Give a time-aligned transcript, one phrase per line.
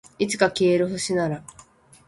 [0.17, 1.43] いつか消える星なら